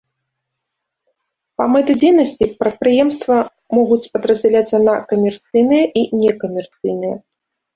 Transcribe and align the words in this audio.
Па 1.61 1.67
мэты 1.73 1.91
дзейнасці 1.99 2.43
прадпрыемства 2.63 3.37
могуць 3.81 4.01
падраздзяляцца 4.17 4.77
на 4.89 4.93
камерцыйныя 5.13 5.85
і 6.03 6.05
некамерцыйныя. 6.25 7.15